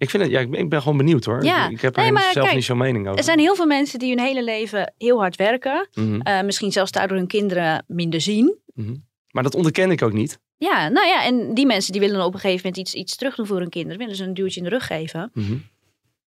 [0.00, 1.44] ik, vind het, ja, ik, ben, ik ben gewoon benieuwd hoor.
[1.44, 1.64] Ja.
[1.66, 3.18] Ik, ik heb Nee, er maar zelf kijk, niet zo'n mening over.
[3.18, 5.88] Er zijn heel veel mensen die hun hele leven heel hard werken.
[5.94, 8.56] Mhm, Eh, misschien zelfs daardoor hun kinderen minder zien.
[8.74, 8.94] mhm.
[9.30, 10.40] Maar dat onderken ik ook niet.
[10.56, 13.16] Ja, nou ja, en die mensen die willen dan op een gegeven moment iets, iets
[13.16, 13.98] terug doen voor hun kinderen.
[13.98, 15.30] Willen ze een duwtje in de rug geven.
[15.32, 15.50] Bram,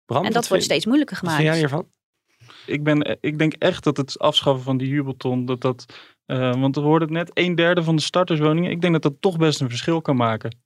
[0.07, 1.41] en wat dat wordt vind- steeds moeilijker Wat gemaakt.
[1.43, 1.87] vind jij hiervan?
[2.65, 5.85] Ik, ben, ik denk echt dat het afschaffen van die jubelton, dat dat,
[6.25, 8.71] eh, want we hoorden het net, een derde van de starterswoningen.
[8.71, 10.57] Ik denk dat dat toch best een verschil kan maken.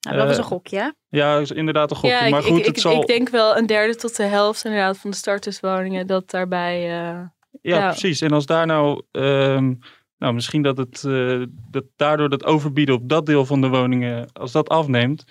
[0.00, 0.78] Nou, dat was een Eh, gokje.
[0.78, 0.88] hè?
[1.08, 2.16] Ja, is inderdaad een gokje.
[2.16, 3.00] ja ik, maar goed, ik, het ik, zal...
[3.00, 6.82] ik denk wel een derde tot de helft inderdaad van de starterswoningen dat daarbij.
[6.82, 7.20] eh,
[7.62, 7.88] Ja, Ja.
[7.88, 8.20] precies.
[8.20, 9.74] En als daar nou, ehm,
[10.18, 14.32] nou misschien dat het eh, dat daardoor dat overbieden op dat deel van de woningen,
[14.32, 15.24] als dat afneemt,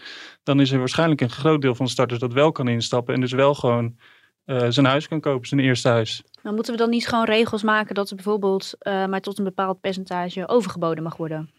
[0.43, 3.21] dan is er waarschijnlijk een groot deel van de starters dat wel kan instappen en
[3.21, 3.97] dus wel gewoon
[4.45, 6.23] eh, zijn huis kan kopen, zijn eerste huis.
[6.41, 9.43] Maar moeten we dan niet gewoon regels maken dat er bijvoorbeeld eh, maar tot een
[9.43, 11.51] bepaald percentage overgeboden mag worden?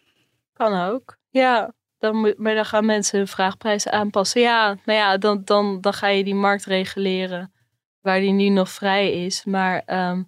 [0.53, 1.17] Kan ook.
[1.29, 4.41] Ja, dan maar dan gaan mensen hun vraagprijzen aanpassen.
[4.41, 7.53] Ja, nou ja, dan, dan, dan ga je die markt reguleren
[8.01, 9.45] waar die nu nog vrij is.
[9.45, 10.19] Maar ehm,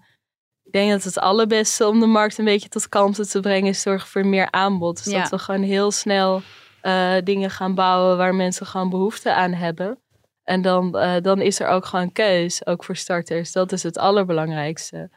[0.63, 3.81] ik denk dat het allerbeste om de markt een beetje tot kanten te brengen is
[3.81, 5.03] zorgen voor meer aanbod.
[5.03, 5.21] Dus Ja.
[5.21, 6.41] dat we gewoon heel snel
[6.81, 9.99] eh, dingen gaan bouwen waar mensen gewoon behoefte aan hebben.
[10.43, 13.51] En dan, eh, dan is er ook gewoon keus, ook voor starters.
[13.51, 15.09] Dat is het allerbelangrijkste.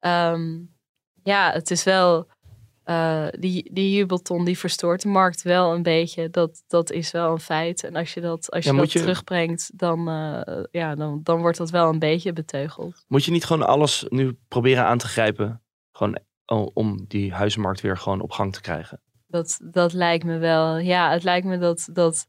[0.00, 0.58] Ehm,
[1.22, 2.28] ja, het is wel
[2.86, 6.30] eh, die, die jubelton die verstoort de markt wel een beetje.
[6.30, 7.84] Dat, dat is wel een feit.
[7.84, 11.58] En als je dat, als je dat je- terugbrengt, dan, eh, ja, dan, dan wordt
[11.58, 13.04] dat wel een beetje beteugeld.
[13.08, 15.62] Moet je niet gewoon alles nu proberen aan te grijpen?
[15.92, 19.00] Gewoon o- om die huizenmarkt weer gewoon op gang te krijgen.
[19.26, 20.76] Dat, dat lijkt me wel.
[20.78, 21.88] Ja, het lijkt me dat.
[21.92, 22.26] dat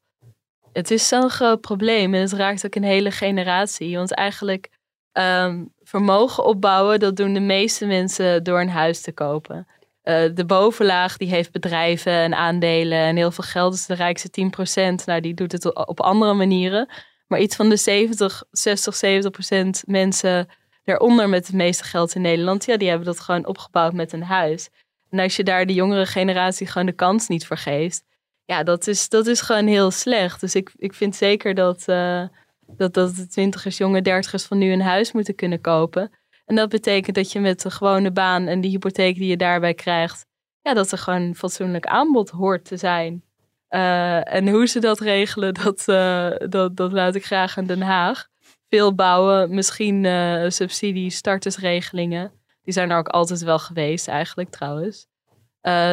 [0.74, 3.96] het is zo'n groot probleem en het raakt ook een hele generatie.
[3.98, 4.70] Want eigenlijk
[5.12, 9.68] ehm, vermogen opbouwen, dat doen de meeste mensen door een huis te kopen.
[10.08, 13.72] Eh, de bovenlaag die heeft bedrijven en aandelen en heel veel geld.
[13.72, 16.90] Dus de rijkste 10%, nou die doet het op andere manieren.
[17.28, 20.48] Maar iets van de 70, 60, 70% mensen
[20.84, 24.24] daaronder met het meeste geld in Nederland, ja, die hebben dat gewoon opgebouwd met een
[24.24, 24.70] huis.
[25.10, 28.04] En als je daar de jongere generatie gewoon de kans niet voor geeft,
[28.46, 30.40] ja, dat is, dat is gewoon heel slecht.
[30.40, 32.24] Dus ik, ik vind zeker dat, eh,
[32.68, 36.12] dat, dat de twintigers, jonge dertigers van nu een huis moeten kunnen kopen.
[36.48, 39.74] En dat betekent dat je met de gewone baan en die hypotheek die je daarbij
[39.74, 40.26] krijgt,
[40.62, 43.24] ja, dat er gewoon een fatsoenlijk aanbod hoort te zijn.
[43.68, 47.82] Eh, en hoe ze dat regelen, dat, eh, dat, dat laat ik graag aan Den
[47.82, 48.28] Haag.
[48.70, 52.32] Veel bouwen, misschien eh subsidie, startersregelingen.
[52.64, 55.08] Die zijn er ook altijd wel geweest, eigenlijk trouwens.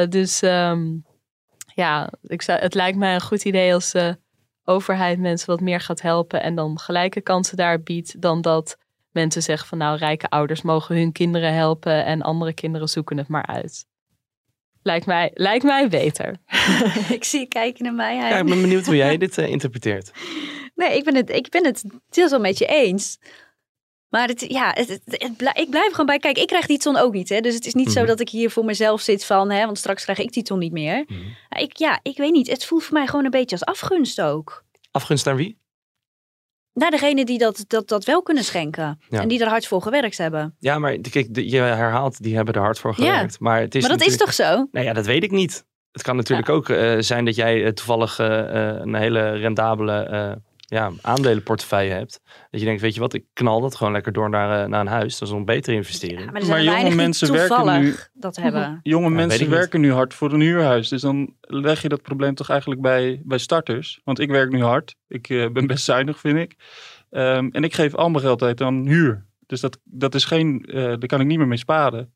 [0.08, 0.96] Dus ehm,
[1.74, 4.18] ja, ik zou, het lijkt mij een goed idee als de
[4.64, 8.78] overheid mensen wat meer gaat helpen en dan gelijke kansen daar biedt, dan dat
[9.14, 13.28] mensen zeggen van nou, rijke ouders mogen hun kinderen helpen en andere kinderen zoeken het
[13.28, 13.86] maar uit.
[14.82, 16.36] Lijkt mij, lijkt mij beter.
[17.16, 18.16] ik zie je kijken naar mij.
[18.16, 20.10] Ja, ik ben benieuwd hoe jij dit eh, interpreteert.
[20.74, 23.18] Nee, ik ben het, ik ben het deels wel met je eens.
[24.08, 26.18] Maar het, ja, het, het- het blij- ik blijf gewoon bij.
[26.18, 27.28] Kijk, ik krijg die ton ook niet.
[27.28, 27.40] Hè?
[27.40, 28.08] Dus het is niet zo Mhm.
[28.08, 30.72] dat ik hier voor mezelf zit van, hè, want straks krijg ik die ton niet
[30.72, 31.04] meer.
[31.06, 31.20] Mhm.
[31.62, 32.46] Ik, ja, ik weet niet.
[32.50, 34.64] Het voelt voor mij gewoon een beetje als afgunst ook.
[34.90, 35.58] Afgunst naar wie?
[36.74, 39.00] Naar degene die dat, dat, dat wel kunnen schenken.
[39.08, 39.20] Ja.
[39.20, 40.56] En die er hard voor gewerkt hebben.
[40.58, 43.12] Ja, maar kijk, je herhaalt, die hebben er hard voor Ja.
[43.12, 43.40] gewerkt.
[43.40, 44.66] Maar, het is maar dat is toch zo?
[44.70, 45.64] Nou ja, dat weet ik niet.
[45.92, 48.26] Het kan natuurlijk ook eh, zijn dat jij eh, toevallig eh,
[48.80, 52.20] een hele rendabele ja, aandelenportefeuille hebt.
[52.50, 54.80] Dat je denkt, weet je wat, ik knal dat gewoon lekker door naar, eh, naar
[54.80, 55.18] een huis.
[55.18, 56.20] Dat is een betere investering.
[56.20, 58.80] Ja, maar er jonge mensen werken nu- dat hebben.
[58.82, 59.48] Jonge mensen niet.
[59.48, 60.88] werken nu hard voor een huurhuis.
[60.88, 64.00] Dus dan leg je dat probleem toch eigenlijk bij, bij starters.
[64.04, 64.96] Want ik werk nu hard.
[65.08, 66.56] Ik eh, ben best zuinig, vind ik.
[67.10, 69.26] Ehm, en ik geef al mijn geld uit aan huur.
[69.46, 72.14] Dus dat, dat is geen, eh, daar kan ik niet meer mee sparen.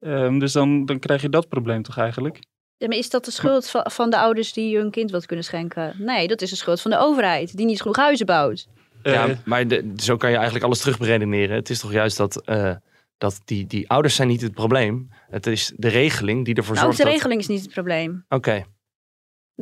[0.00, 2.38] Ehm, dus dan, dan krijg je dat probleem toch eigenlijk.
[2.78, 5.44] Ja, maar is dat de schuld van, van de ouders die hun kind wat kunnen
[5.44, 5.94] schenken?
[5.98, 7.56] Nee, dat is de schuld van de overheid.
[7.56, 8.68] Die niet genoeg huizen bouwt.
[9.02, 11.56] Eh, ja, maar de- zo kan je eigenlijk alles terugberedeneren.
[11.56, 12.74] Het is toch juist dat, eh,
[13.18, 15.08] dat die, die ouders zijn niet het probleem.
[15.30, 17.12] Het is de regeling die ervoor Nou, zorgt de dat...
[17.12, 18.24] regeling is niet het probleem.
[18.28, 18.64] Oké,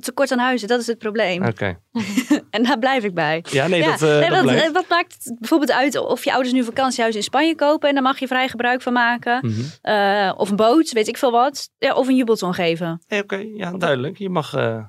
[0.01, 1.45] tekort aan huizen, dat is het probleem.
[1.45, 1.79] oké.
[2.51, 3.45] En daar blijf ik bij.
[3.51, 6.33] Ja, nee, Ja, dat, eh, nee, dat wat, eh, maakt het bijvoorbeeld uit of je
[6.33, 9.39] ouders nu een vakantiehuis in Spanje kopen en daar mag je vrij gebruik van maken?
[9.47, 9.61] Mhm.
[9.83, 11.71] Eh, of een boot, weet ik veel wat.
[11.79, 13.03] Ja, of een jubelton geven.
[13.07, 14.19] Hey, Oké, ja, duidelijk.
[14.19, 14.85] Je mag, eh,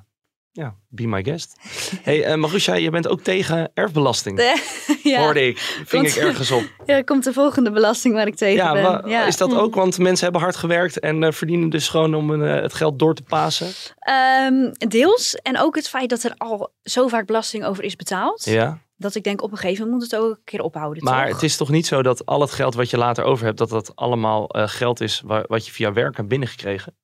[0.58, 1.56] ja, be my guest.
[2.02, 4.38] hey, eh Marusha, je bent ook tegen erfbelasting.
[5.02, 6.62] ja, Hoorde ik, ving ik ergens op.
[6.86, 9.10] ja, komt de volgende belasting waar ik tegen Ja, ben.
[9.10, 9.26] ja.
[9.26, 9.74] is dat ook?
[9.74, 13.14] Want mensen hebben hard gewerkt en eh, verdienen dus gewoon om eh, het geld door
[13.14, 13.68] te pasen.
[13.98, 15.34] Ehm, deels.
[15.34, 18.44] En ook het feit dat er al zo vaak belasting over is betaald.
[18.44, 21.04] Ja, Dat ik denk op een gegeven moment moet het ook een keer ophouden.
[21.04, 21.34] maar toch?
[21.34, 23.68] het is toch niet zo dat al het geld wat je later over hebt, dat
[23.70, 26.96] dat allemaal geld is wa- wat je via werk hebt binnengekregen?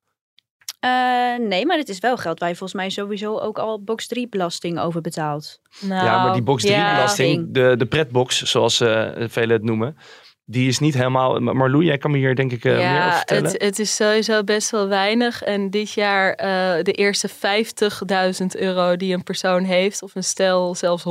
[0.85, 4.07] Eh, nee, maar het is wel geld waar je volgens mij sowieso ook al box
[4.07, 5.61] 3 belasting over betaalt.
[5.81, 6.95] Nou, ja, maar die box 3 ja.
[6.95, 9.97] belasting, de, de pretbox, zoals eh velen het noemen,
[10.45, 11.41] die is niet helemaal...
[11.41, 13.45] Maar Marlou, jij kan me hier denk ik eh, meer over ja, vertellen.
[13.45, 15.43] het, het is sowieso best wel weinig.
[15.43, 20.75] En dit jaar eh, de eerste 50.000 euro die een persoon heeft, of een stel
[20.75, 21.05] zelfs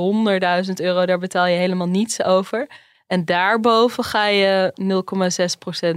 [0.67, 2.67] 100.000 euro, daar betaal je helemaal niets over.
[3.07, 4.71] En daarboven ga je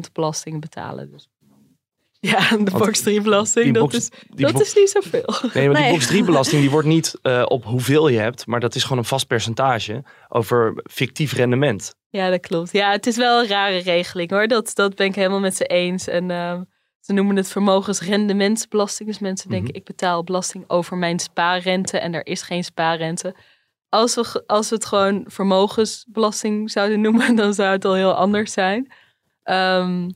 [0.06, 1.10] 0,6% belasting betalen.
[1.10, 1.28] Dus.
[2.26, 5.34] Ja, de Want box 3 belasting, dat, box- is, dat is niet zoveel.
[5.54, 8.60] Nee, maar die box 3 belasting die wordt niet eh, op hoeveel je hebt, maar
[8.60, 11.94] dat is gewoon een vast percentage over fictief rendement.
[12.08, 12.72] Ja, dat klopt.
[12.72, 14.46] Ja, het is wel een rare regeling hoor.
[14.48, 16.08] Dat, dat ben ik helemaal met ze eens.
[16.08, 16.62] En ehm,
[17.00, 19.08] ze noemen het vermogensrendementsbelasting.
[19.08, 19.76] Dus mensen denken, Mhm.
[19.76, 23.34] ik betaal belasting over mijn spaarrente en er is geen spaarrente.
[23.88, 28.52] Als we, als we het gewoon vermogensbelasting zouden noemen, dan zou het al heel anders
[28.52, 28.92] zijn.
[29.42, 30.08] Ehm,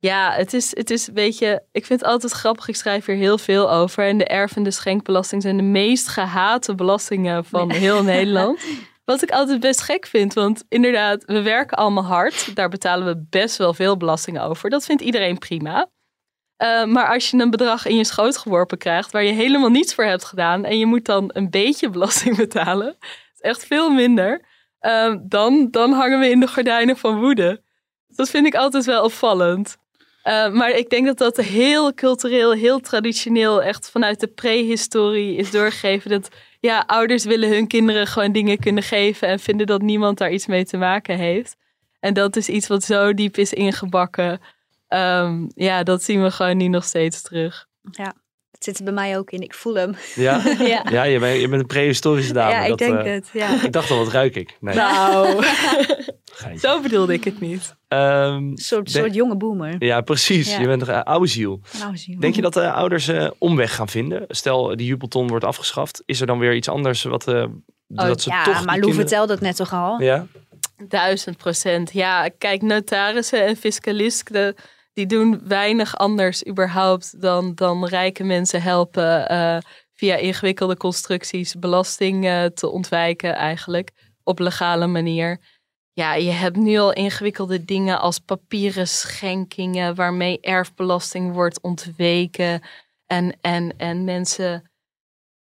[0.00, 1.62] ja, het is, het is een beetje.
[1.72, 2.68] Ik vind het altijd grappig.
[2.68, 4.04] Ik schrijf hier heel veel over.
[4.04, 8.60] En de erf- en de schenkbelasting zijn de meest gehate belastingen van heel Nederland.
[9.04, 10.34] Wat ik altijd best gek vind.
[10.34, 12.56] Want inderdaad, we werken allemaal hard.
[12.56, 14.70] Daar betalen we best wel veel belasting over.
[14.70, 15.90] Dat vindt iedereen prima.
[16.56, 19.94] Eh, maar als je een bedrag in je schoot geworpen krijgt waar je helemaal niets
[19.94, 22.96] voor hebt gedaan en je moet dan een beetje belasting betalen,
[23.38, 24.44] echt veel minder,
[24.78, 27.62] eh, dan, dan hangen we in de gordijnen van woede.
[28.06, 29.76] Dat vind ik altijd wel opvallend.
[30.22, 35.50] Eh, maar ik denk dat dat heel cultureel, heel traditioneel, echt vanuit de prehistorie is
[35.50, 36.10] doorgegeven.
[36.10, 36.28] Dat
[36.60, 40.46] ja, ouders willen hun kinderen gewoon dingen kunnen geven en vinden dat niemand daar iets
[40.46, 41.56] mee te maken heeft.
[42.00, 44.40] En dat is iets wat zo diep is ingebakken.
[44.88, 47.66] Ehm, ja, dat zien we gewoon nu nog steeds terug.
[47.82, 48.12] Het
[48.64, 49.40] zit er bij mij ook in.
[49.40, 49.94] Ik voel hem.
[50.14, 52.50] Ja, ja, ja je, bent, je bent een prehistorische dame.
[52.50, 53.28] ja ik dat, denk eh, het.
[53.32, 53.62] Ja.
[53.64, 54.56] Ik dacht al, wat ruik ik?
[54.60, 55.44] Nee, Nou,
[56.32, 56.68] geintje.
[56.68, 57.74] zo bedoelde ik het niet.
[57.88, 59.74] Ehm, Een soort, jonge boomer.
[59.78, 60.50] ja, precies.
[60.50, 60.60] Ja.
[60.60, 61.60] Je bent een oude ziel.
[61.78, 62.20] Nou, zie je.
[62.20, 64.24] Denk je dat de ouders eh, omweg gaan vinden?
[64.28, 66.02] Stel, die jubelton wordt afgeschaft.
[66.06, 67.44] Is er dan weer iets anders wat, eh,
[67.86, 70.00] dat ze ja, toch maar Lou kinderen- vertelde het net toch al?
[70.02, 70.26] Ja?
[70.88, 71.92] Duizend procent.
[71.92, 74.54] Ja, kijk, notarissen en fiscalisten,
[75.00, 79.58] die doen weinig anders überhaupt dan, dan rijke mensen helpen eh,
[79.94, 83.90] via ingewikkelde constructies belasting eh, te ontwijken eigenlijk
[84.22, 85.38] op legale manier.
[85.92, 92.62] Ja, je hebt nu al ingewikkelde dingen als papieren schenkingen waarmee erfbelasting wordt ontweken
[93.06, 94.70] en, en, en mensen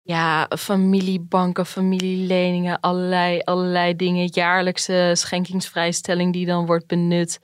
[0.02, 4.28] ja, familiebanken, familieleningen, allerlei, allerlei dingen.
[4.32, 7.40] Jaarlijkse schenkingsvrijstelling die dan wordt benut.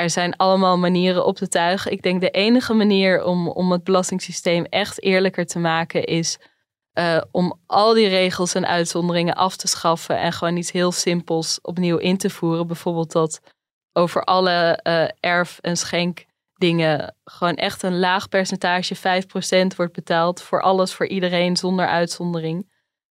[0.00, 1.92] Er zijn allemaal manieren op te tuigen.
[1.92, 6.38] Ik denk de enige manier om, om het belastingssysteem echt eerlijker te maken is
[6.92, 11.58] eh, om al die regels en uitzonderingen af te schaffen en gewoon iets heel simpels
[11.62, 12.66] opnieuw in te voeren.
[12.66, 13.40] Bijvoorbeeld dat
[13.92, 20.62] over alle eh, erf- en schenkdingen gewoon echt een laag percentage, 5% wordt betaald voor
[20.62, 22.70] alles, voor iedereen, zonder uitzondering.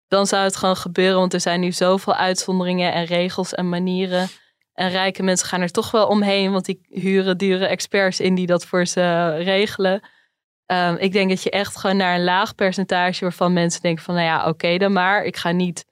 [0.09, 4.29] Dan zou het gewoon gebeuren, want er zijn nu zoveel uitzonderingen en regels en manieren.
[4.77, 8.47] En rijke mensen gaan er toch wel omheen, want die huren dure experts in die
[8.47, 10.01] dat voor ze regelen.
[10.67, 14.15] Ehm, ik denk dat je echt gewoon naar een laag percentage waarvan mensen denken van,
[14.15, 15.25] nou ja, oké dan maar.
[15.25, 15.85] Ik ga niet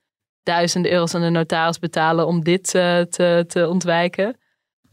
[0.42, 4.38] duizenden euro's aan de notaris betalen om dit eh, te, te ontwijken.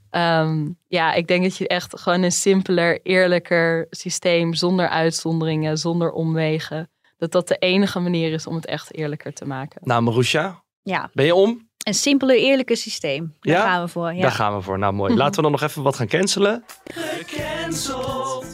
[0.10, 6.12] Ehm, ja, ik denk dat je echt gewoon een simpeler, eerlijker systeem zonder uitzonderingen, zonder
[6.12, 9.82] omwegen, dat dat de enige manier is om het echt eerlijker te maken.
[9.84, 11.70] Nou, Marusha, Ja, ben je om?
[11.84, 13.36] Een simpeler, eerlijker systeem.
[13.39, 13.62] Daar Ja?
[13.62, 14.13] gaan we voor.
[14.13, 14.22] Ja.
[14.22, 14.80] Daar gaan we voor.
[14.80, 15.13] Nou, mooi.
[15.15, 16.63] Laten we dan nog even wat gaan cancelen.
[16.84, 18.46] Gecanceld.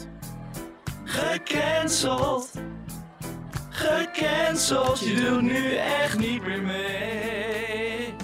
[1.04, 2.50] Gecanceld.
[3.70, 4.98] Gecanceld.
[5.00, 8.14] Je doet nu echt niet meer mee.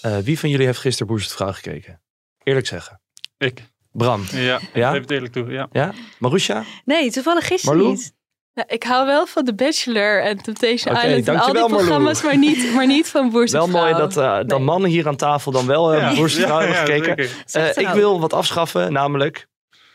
[0.00, 2.00] Eh, wie van jullie heeft gisteren Boers het Vrouw gekeken?
[2.42, 3.00] Eerlijk zeggen.
[3.38, 3.70] Ik.
[3.92, 4.22] Bram.
[4.30, 4.90] Ja, Ja?
[4.90, 5.50] geef het eerlijk toe.
[5.50, 5.68] Ja.
[5.72, 5.92] Ja?
[6.18, 6.64] Marusha?
[6.84, 7.96] Nee, toevallig gisteren Marlou?
[7.96, 8.14] niet.
[8.54, 12.38] Ja, ik hou wel van The Bachelor en Temptation Island en al die programma's, maar
[12.38, 15.66] niet, maar niet van Boer Wel mooi dat, eh, dat mannen hier aan tafel dan
[15.66, 17.16] wel uh, Boers het Vrouw hebben gekeken.
[17.52, 17.96] Eh, ik nou.
[17.96, 19.48] wil wat afschaffen, namelijk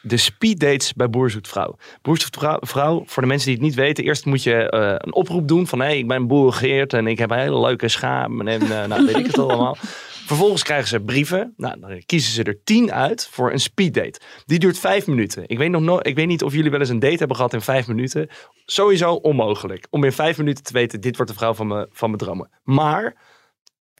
[0.08, 1.76] de speeddates bij Boer zoekt vrouw.
[2.02, 4.96] Boer zoekt vrouw, vrouw, voor de mensen die het niet weten, eerst moet je eh,
[4.98, 7.88] een oproep doen van hé, ik ben Boer Geert en ik heb een hele leuke
[7.88, 9.78] schaam en eh, nou weet ik het allemaal.
[10.28, 11.54] Vervolgens krijgen ze brieven.
[11.58, 14.20] Nou, dan kiezen ze er tien uit voor een speeddate.
[14.46, 15.44] Die duurt vijf minuten.
[15.48, 17.54] Ik weet, nog no ik weet niet of jullie wel eens een date hebben gehad
[17.54, 18.30] in vijf minuten.
[18.66, 19.88] Sowieso onmogelijk.
[19.90, 22.50] Om in vijf minuten te weten, dit wordt de vrouw van me- van mijn dromen.
[22.64, 23.16] Maar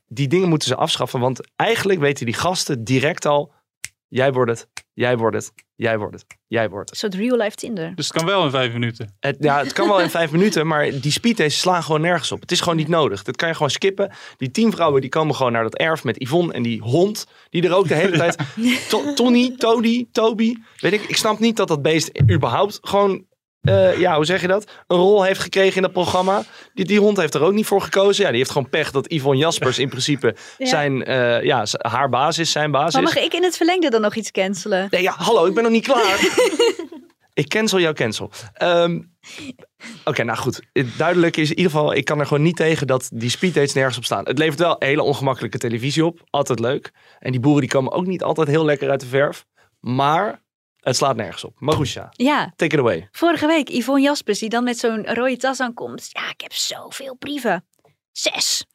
[0.08, 1.20] die dingen moeten ze afschaffen.
[1.20, 3.54] Want eigenlijk weten die gasten direct al...
[4.08, 7.04] Jij wordt het, jij wordt het, jij wordt het, jij wordt het.
[7.04, 7.96] Een soort real life Tinder.
[7.96, 9.16] Dus het kan wel in vijf minuten.
[9.20, 12.42] het ja, het kan wel in vijf minuten, maar die speeddates slaan gewoon nergens op.
[12.42, 13.24] Het is gewoon niet nodig.
[13.24, 14.12] Dat kan je gewoon skippen.
[14.38, 17.26] Die tien vrouwen die komen gewoon naar dat erf met Yvonne en die hond.
[17.50, 18.38] Die er ook de hele tijd...
[18.90, 20.56] To- Tony, Tody, Toby.
[20.80, 23.26] Weet ik, ik snap niet dat dat beest überhaupt gewoon...
[23.62, 24.72] eh, ja, hoe zeg je dat?
[24.88, 26.44] Een rol heeft gekregen in dat programma.
[26.78, 28.24] Die, die hond heeft er ook niet voor gekozen.
[28.24, 30.66] Ja, die heeft gewoon pech dat Yvonne Jaspers in principe Ja.
[30.66, 34.02] zijn, eh, ja, haar baas is, zijn baas Maar mag ik in het verlengde dan
[34.02, 34.88] nog iets cancelen?
[34.90, 36.20] Nee, ja, hallo, ik ben nog niet klaar.
[37.34, 38.32] ik cancel jouw cancel.
[38.54, 39.00] Ehm,
[40.06, 40.62] Oké, nou goed.
[40.98, 43.98] Duidelijk is in ieder geval, ik kan er gewoon niet tegen dat die speeddates nergens
[43.98, 44.26] op staan.
[44.26, 46.22] Het levert wel hele ongemakkelijke televisie op.
[46.30, 46.92] Altijd leuk.
[47.20, 49.46] En die boeren die komen ook niet altijd heel lekker uit de verf.
[49.80, 50.42] Maar
[50.88, 51.54] het slaat nergens op.
[51.60, 53.08] Marusha, Ja, take it away.
[53.12, 56.10] vorige week Yvonne Jaspers die dan met zo'n rode tas aankomt.
[56.12, 57.66] Ja, ik heb zoveel brieven.
[58.12, 58.66] Zes.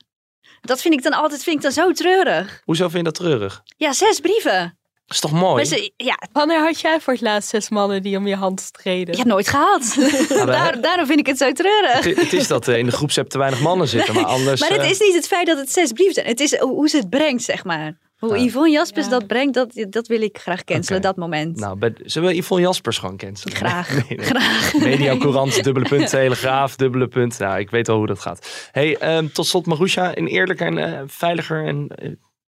[0.60, 2.60] Dat vind ik dan altijd vind ik dan zo treurig.
[2.64, 3.62] Hoezo vind je dat treurig?
[3.76, 4.78] Ja, zes brieven.
[5.06, 5.64] Dat is toch mooi?
[5.64, 9.12] Ze, ja, Wanneer had jij voor het laatst zes mannen die om je hand streden?
[9.12, 9.96] ik heb nooit gehad.
[10.46, 12.04] Daar, daarom vind ik het zo treurig.
[12.04, 14.14] Het, het is dat eh, in de groepsapp te weinig mannen zitten.
[14.14, 14.60] Maar anders...
[14.60, 16.26] Maar het eh, is niet het feit dat het zes brieven zijn.
[16.26, 17.98] Het is hoe hoe ze het brengt, zeg maar.
[18.22, 18.44] Hoe Ja.
[18.44, 19.10] Yvonne Jaspers Ja.
[19.10, 21.56] dat brengt, dat, dat wil ik graag cancelen, dat moment.
[21.58, 23.56] Nou, bij, zullen we Yvonne Jaspers gewoon cancelen?
[23.56, 24.26] graag, Nee, nee.
[24.26, 24.74] graag.
[24.88, 27.38] Media Courant, dubbele punt, Telegraaf, dubbele punt.
[27.38, 28.68] Nou, ik weet al hoe dat gaat.
[28.72, 32.10] Hey, ehm, tot slot Marusha, een eerlijker en eh, veiliger en eh,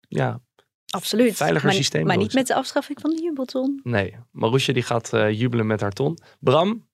[0.09, 0.41] ja,
[0.87, 1.37] Absoluut.
[1.37, 3.81] Veiliger maar, systeem Maar niet met de afschaffing van de jubelton.
[3.83, 4.17] nee.
[4.31, 6.19] Marusha die gaat eh, jubelen met haar ton.
[6.41, 6.89] Bram,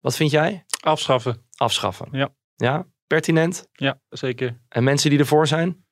[0.00, 0.64] wat vind jij?
[0.80, 1.46] Afschaffen.
[1.56, 2.08] Afschaffen.
[2.12, 2.34] Ja.
[2.56, 3.68] Ja, pertinent.
[3.72, 4.60] Ja, zeker.
[4.68, 5.85] En mensen die ervoor zijn,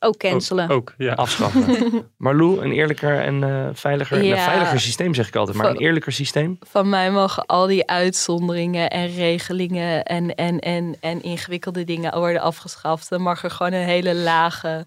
[0.00, 0.64] Ook cancelen.
[0.64, 1.12] Ook, ook, ja.
[1.14, 1.92] afschaffen.
[2.16, 4.36] Marlou, een eerlijker en eh, veiliger, Ja.
[4.36, 6.58] een veiliger systeem zeg ik altijd, maar Van- een eerlijker systeem.
[6.60, 12.42] Van mij mogen al die uitzonderingen en regelingen en, en, en, en ingewikkelde dingen worden
[12.42, 13.08] afgeschaft.
[13.08, 14.86] Dan mag er gewoon een hele lage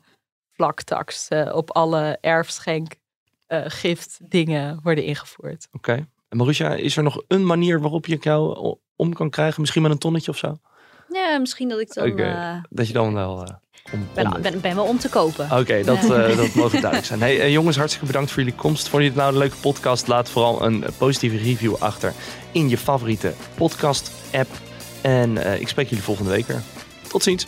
[0.53, 2.91] vlaktax eh, op alle erfschenk,
[3.47, 5.67] eh, gift dingen worden ingevoerd.
[5.71, 6.07] Oké.
[6.29, 9.61] En Marusha, is er nog een manier waarop je jou om kan krijgen?
[9.61, 10.57] Misschien met een tonnetje of zo?
[11.09, 12.11] Ja, misschien dat ik dan...
[12.11, 12.61] Oké.
[12.69, 13.55] Dat je dan wel eh,
[13.93, 14.43] om, ben, om bent.
[14.43, 15.51] ben, ben wel om te kopen.
[15.51, 17.19] Oké, dat, eh, dat mogen duidelijk zijn.
[17.19, 18.87] Hey, eh, jongens, hartstikke bedankt voor jullie komst.
[18.87, 20.07] Vond je het nou een leuke podcast?
[20.07, 22.13] Laat vooral een eh, positieve review achter
[22.51, 24.49] in je favoriete podcast-app.
[25.01, 26.61] En eh, ik spreek jullie volgende week weer.
[27.07, 27.47] Tot ziens.